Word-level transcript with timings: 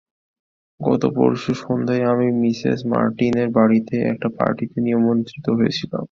গত 0.79 1.03
পরশু 1.15 1.51
সন্ধ্যায় 1.61 2.03
আমি 2.13 2.27
মিসেস 2.41 2.79
মার্টিনের 2.91 3.49
বাড়ীতে 3.57 3.95
একটা 4.11 4.27
পার্টিতে 4.37 4.77
নিমন্ত্রিত 4.87 5.45
হয়েছিলাম। 5.57 5.99